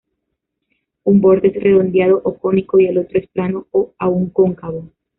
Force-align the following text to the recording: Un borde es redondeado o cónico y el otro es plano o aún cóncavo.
Un 1.03 1.21
borde 1.21 1.49
es 1.49 1.63
redondeado 1.63 2.21
o 2.23 2.33
cónico 2.35 2.79
y 2.79 2.87
el 2.87 2.97
otro 2.97 3.19
es 3.19 3.27
plano 3.27 3.67
o 3.69 3.93
aún 3.99 4.29
cóncavo. 4.31 4.87